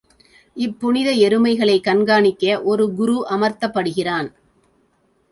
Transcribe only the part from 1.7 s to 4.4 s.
கண்காணிக்க ஒரு குரு அமர்த்தப்படுகிறான்.